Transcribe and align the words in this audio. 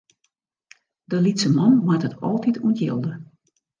De 1.09 1.17
lytse 1.21 1.49
man 1.57 1.73
moat 1.85 2.05
it 2.07 2.17
altyd 2.27 2.55
ûntjilde. 2.67 3.13